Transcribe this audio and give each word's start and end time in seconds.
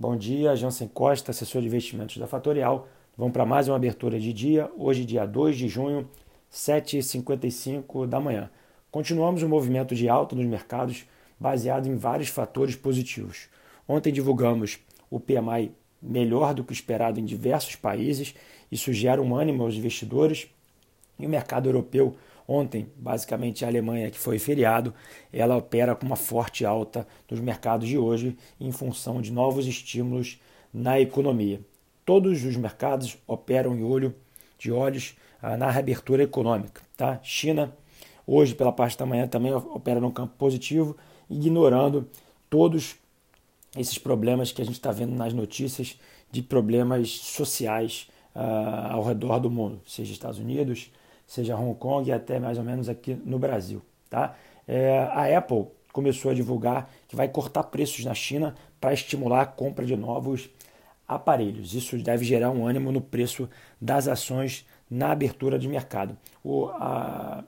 Bom 0.00 0.16
dia, 0.16 0.56
Jansen 0.56 0.88
Costa, 0.88 1.30
assessor 1.30 1.60
de 1.60 1.66
investimentos 1.66 2.16
da 2.16 2.26
Fatorial. 2.26 2.88
Vamos 3.18 3.34
para 3.34 3.44
mais 3.44 3.68
uma 3.68 3.76
abertura 3.76 4.18
de 4.18 4.32
dia, 4.32 4.70
hoje, 4.74 5.04
dia 5.04 5.26
2 5.26 5.58
de 5.58 5.68
junho, 5.68 6.08
7h55 6.50 8.06
da 8.06 8.18
manhã. 8.18 8.48
Continuamos 8.90 9.42
o 9.42 9.48
movimento 9.48 9.94
de 9.94 10.08
alta 10.08 10.34
nos 10.34 10.46
mercados, 10.46 11.04
baseado 11.38 11.86
em 11.86 11.96
vários 11.96 12.30
fatores 12.30 12.74
positivos. 12.74 13.50
Ontem 13.86 14.10
divulgamos 14.10 14.78
o 15.10 15.20
PMI 15.20 15.70
melhor 16.00 16.54
do 16.54 16.64
que 16.64 16.72
esperado 16.72 17.20
em 17.20 17.24
diversos 17.26 17.76
países, 17.76 18.34
isso 18.72 18.94
gera 18.94 19.20
um 19.20 19.36
ânimo 19.36 19.64
aos 19.64 19.74
investidores. 19.74 20.48
E 21.18 21.26
o 21.26 21.28
mercado 21.28 21.68
europeu 21.68 22.16
Ontem, 22.52 22.88
basicamente, 22.96 23.64
a 23.64 23.68
Alemanha, 23.68 24.10
que 24.10 24.18
foi 24.18 24.36
feriado, 24.36 24.92
ela 25.32 25.56
opera 25.56 25.94
com 25.94 26.04
uma 26.04 26.16
forte 26.16 26.64
alta 26.64 27.06
nos 27.30 27.38
mercados 27.38 27.86
de 27.88 27.96
hoje 27.96 28.36
em 28.58 28.72
função 28.72 29.22
de 29.22 29.30
novos 29.30 29.68
estímulos 29.68 30.40
na 30.74 30.98
economia. 30.98 31.60
Todos 32.04 32.44
os 32.44 32.56
mercados 32.56 33.16
operam 33.24 33.76
em 33.76 33.84
olho 33.84 34.12
de 34.58 34.72
olhos 34.72 35.14
ah, 35.40 35.56
na 35.56 35.70
reabertura 35.70 36.24
econômica. 36.24 36.82
Tá? 36.96 37.20
China, 37.22 37.72
hoje, 38.26 38.52
pela 38.52 38.72
parte 38.72 38.98
da 38.98 39.06
manhã, 39.06 39.28
também 39.28 39.54
opera 39.54 40.00
no 40.00 40.10
campo 40.10 40.34
positivo, 40.36 40.96
ignorando 41.30 42.08
todos 42.50 42.96
esses 43.76 43.96
problemas 43.96 44.50
que 44.50 44.60
a 44.60 44.64
gente 44.64 44.74
está 44.74 44.90
vendo 44.90 45.14
nas 45.14 45.32
notícias 45.32 46.00
de 46.32 46.42
problemas 46.42 47.10
sociais 47.10 48.10
ah, 48.34 48.88
ao 48.90 49.04
redor 49.04 49.38
do 49.38 49.48
mundo, 49.48 49.80
seja 49.86 50.12
Estados 50.12 50.40
Unidos, 50.40 50.90
seja 51.30 51.56
Hong 51.56 51.78
Kong 51.78 52.10
e 52.10 52.12
até 52.12 52.40
mais 52.40 52.58
ou 52.58 52.64
menos 52.64 52.88
aqui 52.88 53.14
no 53.24 53.38
Brasil. 53.38 53.80
Tá? 54.10 54.34
É, 54.66 54.98
a 55.12 55.38
Apple 55.38 55.66
começou 55.92 56.32
a 56.32 56.34
divulgar 56.34 56.90
que 57.06 57.14
vai 57.14 57.28
cortar 57.28 57.62
preços 57.62 58.04
na 58.04 58.12
China 58.14 58.52
para 58.80 58.92
estimular 58.92 59.42
a 59.42 59.46
compra 59.46 59.86
de 59.86 59.96
novos 59.96 60.50
aparelhos. 61.06 61.72
Isso 61.72 61.96
deve 61.98 62.24
gerar 62.24 62.50
um 62.50 62.66
ânimo 62.66 62.90
no 62.90 63.00
preço 63.00 63.48
das 63.80 64.08
ações 64.08 64.66
na 64.90 65.12
abertura 65.12 65.56
de 65.56 65.68
mercado. 65.68 66.18
O 66.42 66.68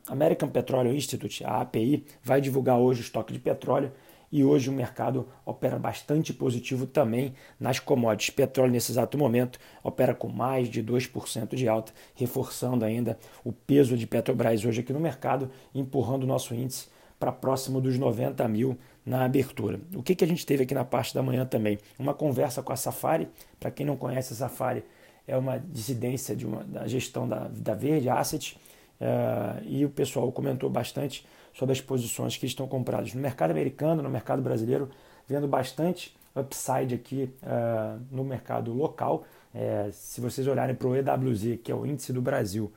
American 0.06 0.48
Petroleum 0.48 0.94
Institute, 0.94 1.44
a 1.44 1.62
API, 1.62 2.05
vai 2.22 2.41
divulgar 2.41 2.78
hoje 2.78 3.00
o 3.00 3.03
estoque 3.03 3.33
de 3.33 3.41
petróleo 3.41 3.91
e 4.33 4.42
hoje 4.42 4.70
o 4.70 4.72
mercado 4.72 5.28
opera 5.44 5.78
bastante 5.78 6.33
positivo 6.33 6.86
também 6.86 7.34
nas 7.61 7.78
commodities. 7.78 8.34
Petróleo, 8.34 8.72
nesse 8.72 8.91
exato 8.91 9.19
momento, 9.19 9.61
opera 9.84 10.14
com 10.14 10.28
mais 10.28 10.69
de 10.69 10.83
2% 10.83 11.55
de 11.55 11.69
alta, 11.69 11.92
reforçando 12.14 12.84
ainda 12.84 13.19
o 13.44 13.53
peso 13.53 13.97
de 13.97 14.06
Petrobras 14.06 14.64
hoje 14.64 14.80
aqui 14.80 14.92
no 14.92 15.00
mercado, 15.00 15.50
empurrando 15.75 16.25
o 16.25 16.27
nosso 16.27 16.55
índice 16.55 16.88
para 17.20 17.30
próximo 17.30 17.80
dos 17.80 17.98
90 17.98 18.48
mil 18.48 18.77
na 19.05 19.25
abertura. 19.25 19.78
O 19.94 20.03
que, 20.03 20.14
que 20.14 20.25
a 20.25 20.27
gente 20.27 20.47
teve 20.47 20.62
aqui 20.64 20.75
na 20.75 20.84
parte 20.84 21.14
da 21.14 21.22
manhã 21.22 21.44
também? 21.44 21.78
Uma 21.98 22.14
conversa 22.14 22.62
com 22.62 22.72
a 22.72 22.77
Safari. 22.77 23.28
Para 23.60 23.70
quem 23.70 23.84
não 23.84 23.97
conhece 23.97 24.33
a 24.33 24.36
Safari, 24.36 24.83
é 25.27 25.36
uma 25.36 25.58
dissidência 25.58 26.34
de 26.34 26.47
uma, 26.47 26.64
da 26.64 26.86
gestão 26.86 27.28
da, 27.28 27.48
da 27.48 27.75
Verde 27.75 28.08
Asset. 28.08 28.58
Uh, 29.03 29.61
e 29.64 29.84
o 29.84 29.91
pessoal 29.91 30.31
comentou 30.31 30.70
bastante 30.70 31.27
sobre 31.53 31.72
as 31.72 31.81
posições 31.81 32.36
que 32.36 32.47
estão 32.47 32.69
compradas 32.69 33.12
no 33.14 33.20
mercado 33.20 33.50
americano, 33.50 34.00
no 34.00 34.09
mercado 34.09 34.41
brasileiro, 34.41 34.89
vendo 35.28 35.48
bastante 35.48 36.17
upside 36.36 36.94
aqui 36.94 37.28
uh, 37.42 38.00
no 38.12 38.22
mercado 38.22 38.72
local. 38.72 39.25
É, 39.53 39.91
se 39.92 40.20
vocês 40.20 40.47
olharem 40.47 40.77
para 40.77 40.86
o 40.86 40.94
EWZ, 40.94 41.59
que 41.64 41.72
é 41.72 41.75
o 41.75 41.84
índice 41.84 42.12
do 42.12 42.22
Brasil, 42.22 42.72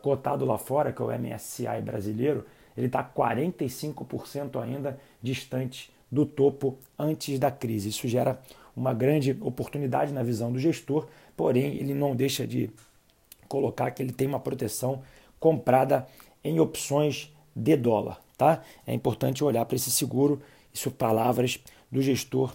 cotado 0.00 0.46
lá 0.46 0.56
fora, 0.56 0.94
que 0.94 1.02
é 1.02 1.04
o 1.04 1.10
MSCI 1.10 1.82
brasileiro, 1.84 2.46
ele 2.74 2.86
está 2.86 3.04
45% 3.04 4.62
ainda 4.62 4.98
distante 5.22 5.92
do 6.10 6.24
topo 6.24 6.78
antes 6.98 7.38
da 7.38 7.50
crise. 7.50 7.90
Isso 7.90 8.08
gera 8.08 8.40
uma 8.74 8.94
grande 8.94 9.36
oportunidade 9.42 10.10
na 10.10 10.22
visão 10.22 10.50
do 10.50 10.58
gestor, 10.58 11.06
porém 11.36 11.74
ele 11.76 11.92
não 11.92 12.16
deixa 12.16 12.46
de 12.46 12.70
colocar 13.46 13.90
que 13.90 14.02
ele 14.02 14.12
tem 14.12 14.26
uma 14.26 14.40
proteção 14.40 15.02
comprada 15.38 16.06
em 16.42 16.60
opções 16.60 17.32
de 17.54 17.76
dólar. 17.76 18.20
Tá? 18.36 18.62
É 18.86 18.94
importante 18.94 19.42
olhar 19.42 19.64
para 19.64 19.76
esse 19.76 19.90
seguro, 19.90 20.40
isso 20.72 20.90
palavras 20.90 21.58
do 21.90 22.00
gestor 22.00 22.54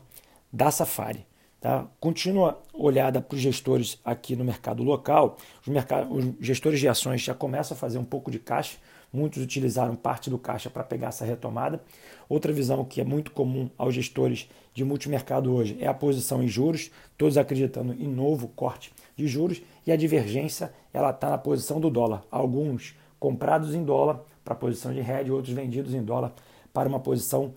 da 0.52 0.72
Safari. 0.72 1.26
Tá? 1.64 1.88
Continua 1.98 2.62
olhada 2.74 3.22
para 3.22 3.36
os 3.36 3.42
gestores 3.42 3.98
aqui 4.04 4.36
no 4.36 4.44
mercado 4.44 4.84
local. 4.84 5.38
Os, 5.66 5.70
os 6.12 6.36
gestores 6.46 6.78
de 6.78 6.90
ações 6.90 7.22
já 7.22 7.34
começam 7.34 7.74
a 7.74 7.80
fazer 7.80 7.98
um 7.98 8.04
pouco 8.04 8.30
de 8.30 8.38
caixa. 8.38 8.76
Muitos 9.14 9.42
utilizaram 9.42 9.96
parte 9.96 10.30
do 10.30 10.38
caixa 10.38 10.70
para 10.70 10.84
pegar 10.84 11.08
essa 11.08 11.24
retomada. 11.24 11.82
Outra 12.28 12.52
visão 12.52 12.84
que 12.84 13.00
é 13.00 13.06
muito 13.06 13.32
comum 13.32 13.70
aos 13.78 13.96
gestores 13.96 14.50
de 14.74 14.84
multimercado 14.84 15.56
hoje 15.56 15.78
é 15.80 15.88
a 15.88 15.94
posição 15.94 16.44
em 16.44 16.50
juros, 16.50 16.92
todos 17.18 17.38
acreditando 17.38 17.94
em 17.94 18.10
novo 18.10 18.50
corte 18.50 18.92
de 19.16 19.26
juros 19.26 19.62
e 19.88 19.92
a 19.94 19.96
divergência 19.96 20.74
ela 20.94 21.12
está 21.12 21.30
na 21.30 21.38
posição 21.38 21.80
do 21.80 21.90
dólar. 21.90 22.26
Alguns 22.30 22.94
comprados 23.22 23.74
em 23.74 23.86
dólar, 23.86 24.20
para 24.44 24.54
a 24.54 24.58
posição 24.58 24.94
de 24.94 25.00
hedge, 25.00 25.32
outros 25.32 25.54
vendidos 25.54 25.94
em 25.94 26.04
dólar 26.04 26.34
para 26.74 26.90
uma 26.90 27.00
posição 27.00 27.54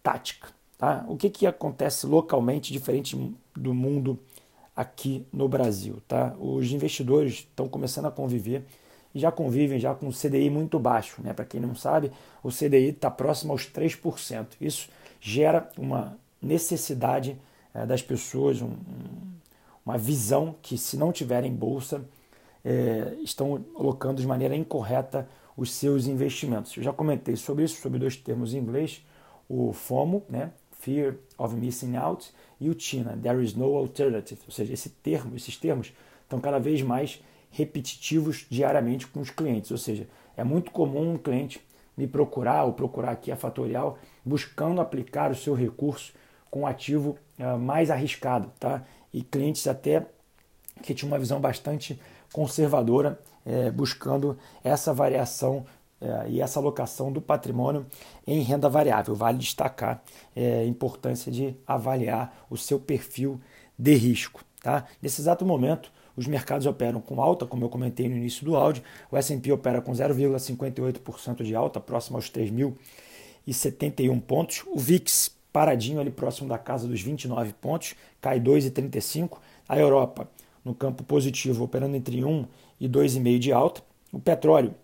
tática. 0.00 0.56
Tá? 0.78 1.04
O 1.08 1.16
que, 1.16 1.28
que 1.28 1.44
acontece 1.44 2.06
localmente 2.06 2.72
diferente 2.72 3.16
do 3.58 3.74
mundo 3.74 4.18
aqui 4.74 5.26
no 5.32 5.48
Brasil? 5.48 6.00
Tá? 6.06 6.34
Os 6.38 6.70
investidores 6.70 7.34
estão 7.34 7.68
começando 7.68 8.06
a 8.06 8.10
conviver 8.10 8.64
e 9.14 9.18
já 9.18 9.32
convivem 9.32 9.78
já 9.78 9.94
com 9.94 10.08
o 10.08 10.12
CDI 10.12 10.50
muito 10.50 10.78
baixo. 10.78 11.20
Né? 11.22 11.32
Para 11.32 11.44
quem 11.44 11.60
não 11.60 11.74
sabe, 11.74 12.12
o 12.42 12.50
CDI 12.50 12.90
está 12.90 13.10
próximo 13.10 13.52
aos 13.52 13.66
3%. 13.66 14.46
Isso 14.60 14.88
gera 15.20 15.68
uma 15.76 16.16
necessidade 16.40 17.36
é, 17.74 17.84
das 17.84 18.02
pessoas, 18.02 18.62
um, 18.62 18.76
uma 19.84 19.98
visão 19.98 20.54
que 20.62 20.78
se 20.78 20.96
não 20.96 21.12
tiverem 21.12 21.52
bolsa, 21.52 22.04
é, 22.64 23.16
estão 23.22 23.62
colocando 23.74 24.20
de 24.20 24.26
maneira 24.26 24.54
incorreta 24.54 25.28
os 25.56 25.72
seus 25.72 26.06
investimentos. 26.06 26.76
Eu 26.76 26.82
já 26.82 26.92
comentei 26.92 27.34
sobre 27.34 27.64
isso, 27.64 27.80
sobre 27.80 27.98
dois 27.98 28.16
termos 28.16 28.54
em 28.54 28.58
inglês, 28.58 29.04
o 29.48 29.72
FOMO, 29.72 30.22
né? 30.28 30.52
Fear 30.78 31.16
of 31.36 31.54
Missing 31.54 31.96
Out, 31.96 32.32
e 32.60 32.68
o 32.68 32.74
TINA, 32.74 33.18
There 33.22 33.42
is 33.42 33.54
no 33.54 33.76
alternative. 33.76 34.40
Ou 34.46 34.52
seja, 34.52 34.72
esse 34.72 34.90
termo, 34.90 35.36
esses 35.36 35.56
termos 35.56 35.92
estão 36.22 36.40
cada 36.40 36.58
vez 36.58 36.82
mais 36.82 37.22
repetitivos 37.50 38.46
diariamente 38.50 39.06
com 39.06 39.20
os 39.20 39.30
clientes. 39.30 39.70
Ou 39.70 39.78
seja, 39.78 40.06
é 40.36 40.44
muito 40.44 40.70
comum 40.70 41.14
um 41.14 41.18
cliente 41.18 41.60
me 41.96 42.06
procurar 42.06 42.64
ou 42.64 42.72
procurar 42.72 43.12
aqui 43.12 43.32
a 43.32 43.36
Fatorial 43.36 43.98
buscando 44.24 44.80
aplicar 44.80 45.30
o 45.30 45.34
seu 45.34 45.54
recurso 45.54 46.12
com 46.50 46.60
um 46.60 46.66
ativo 46.66 47.18
uh, 47.38 47.58
mais 47.58 47.90
arriscado, 47.90 48.52
tá? 48.58 48.84
E 49.12 49.22
clientes 49.22 49.66
até 49.66 50.06
que 50.82 50.94
tinham 50.94 51.10
uma 51.10 51.18
visão 51.18 51.40
bastante 51.40 52.00
conservadora, 52.32 53.18
é, 53.44 53.70
buscando 53.70 54.38
essa 54.62 54.92
variação 54.92 55.66
é, 56.00 56.28
e 56.28 56.40
essa 56.40 56.60
alocação 56.60 57.12
do 57.12 57.20
patrimônio 57.20 57.86
em 58.26 58.40
renda 58.42 58.68
variável. 58.68 59.14
Vale 59.14 59.38
destacar 59.38 60.02
é, 60.34 60.60
a 60.60 60.64
importância 60.64 61.30
de 61.30 61.56
avaliar 61.66 62.46
o 62.48 62.56
seu 62.56 62.78
perfil 62.78 63.40
de 63.78 63.94
risco. 63.94 64.44
Tá? 64.62 64.86
Nesse 65.02 65.20
exato 65.20 65.44
momento, 65.44 65.92
os 66.16 66.26
mercados 66.26 66.66
operam 66.66 67.00
com 67.00 67.22
alta, 67.22 67.46
como 67.46 67.64
eu 67.64 67.68
comentei 67.68 68.08
no 68.08 68.16
início 68.16 68.44
do 68.44 68.56
áudio. 68.56 68.82
O 69.10 69.16
S&P 69.16 69.52
opera 69.52 69.80
com 69.80 69.92
0,58% 69.92 71.42
de 71.42 71.54
alta, 71.54 71.80
próximo 71.80 72.16
aos 72.16 72.30
3.071 72.30 74.20
pontos. 74.20 74.64
O 74.66 74.78
VIX 74.78 75.36
paradinho 75.52 76.00
ali 76.00 76.10
próximo 76.10 76.48
da 76.48 76.58
casa 76.58 76.86
dos 76.86 77.00
29 77.00 77.52
pontos, 77.54 77.94
cai 78.20 78.40
2,35. 78.40 79.38
A 79.68 79.78
Europa 79.78 80.28
no 80.64 80.74
campo 80.74 81.02
positivo, 81.04 81.64
operando 81.64 81.96
entre 81.96 82.24
1 82.24 82.46
e 82.80 82.88
2,5 82.88 83.38
de 83.38 83.52
alta. 83.52 83.82
O 84.12 84.18
petróleo, 84.18 84.74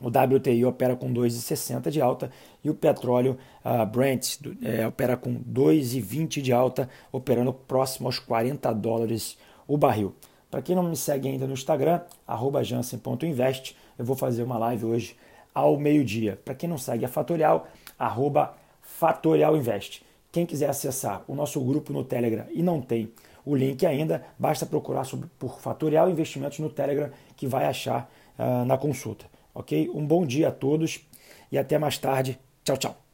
o 0.00 0.08
WTI 0.08 0.64
opera 0.64 0.94
com 0.96 1.12
2,60 1.12 1.90
de 1.90 2.00
alta 2.00 2.30
e 2.62 2.70
o 2.70 2.74
petróleo 2.74 3.36
uh, 3.64 3.84
Brent 3.86 4.38
é, 4.62 4.86
opera 4.86 5.16
com 5.16 5.34
2,20 5.34 6.40
de 6.40 6.52
alta, 6.52 6.88
operando 7.10 7.52
próximo 7.52 8.08
aos 8.08 8.18
40 8.18 8.72
dólares 8.74 9.36
o 9.66 9.76
barril. 9.76 10.14
Para 10.50 10.62
quem 10.62 10.74
não 10.74 10.82
me 10.82 10.96
segue 10.96 11.28
ainda 11.28 11.46
no 11.46 11.52
Instagram, 11.52 12.00
jansen.invest, 12.62 13.76
eu 13.98 14.04
vou 14.04 14.16
fazer 14.16 14.42
uma 14.42 14.56
live 14.56 14.86
hoje 14.86 15.16
ao 15.54 15.76
meio-dia. 15.76 16.40
Para 16.44 16.54
quem 16.54 16.68
não 16.68 16.78
segue 16.78 17.04
a 17.04 17.08
Fatorial, 17.08 17.66
arroba 17.98 18.54
Fatorial 18.80 19.56
Invest. 19.56 20.02
Quem 20.32 20.46
quiser 20.46 20.70
acessar 20.70 21.22
o 21.26 21.34
nosso 21.34 21.60
grupo 21.60 21.92
no 21.92 22.04
Telegram 22.04 22.46
e 22.50 22.62
não 22.62 22.80
tem 22.80 23.12
o 23.44 23.54
link 23.54 23.84
ainda, 23.84 24.24
basta 24.38 24.66
procurar 24.66 25.04
sobre, 25.04 25.28
por 25.38 25.58
Fatorial 25.60 26.10
Investimentos 26.10 26.58
no 26.58 26.70
Telegram 26.70 27.10
que 27.36 27.46
vai 27.46 27.64
achar 27.64 28.10
uh, 28.38 28.64
na 28.64 28.76
consulta. 28.78 29.26
Ok? 29.58 29.90
Um 29.92 30.06
bom 30.06 30.24
dia 30.24 30.48
a 30.48 30.52
todos 30.52 31.00
e 31.50 31.58
até 31.58 31.78
mais 31.78 31.98
tarde. 31.98 32.38
Tchau, 32.64 32.76
tchau. 32.76 33.07